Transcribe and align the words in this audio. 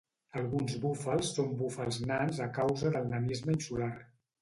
Alguns 0.39 0.77
búfals 0.85 1.29
són 1.35 1.53
búfals 1.61 2.01
nans 2.15 2.43
a 2.49 2.51
causa 2.59 2.97
del 2.99 3.11
nanisme 3.15 3.61
insular. 3.61 3.97